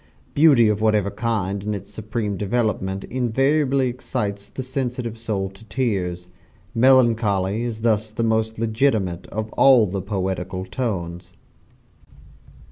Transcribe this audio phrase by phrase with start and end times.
[0.33, 6.27] Beauty of whatever kind in its supreme development invariably excites the sensitive soul to tears.
[6.73, 11.33] Melancholy is thus the most legitimate of all the poetical tones.